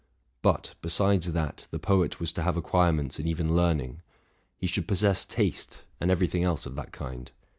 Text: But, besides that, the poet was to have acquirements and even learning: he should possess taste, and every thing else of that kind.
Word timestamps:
But, 0.41 0.73
besides 0.81 1.31
that, 1.31 1.67
the 1.69 1.77
poet 1.77 2.19
was 2.19 2.31
to 2.31 2.41
have 2.41 2.57
acquirements 2.57 3.19
and 3.19 3.27
even 3.27 3.55
learning: 3.55 4.01
he 4.57 4.65
should 4.65 4.87
possess 4.87 5.25
taste, 5.25 5.83
and 5.99 6.09
every 6.09 6.25
thing 6.25 6.43
else 6.43 6.65
of 6.65 6.75
that 6.75 6.91
kind. 6.91 7.29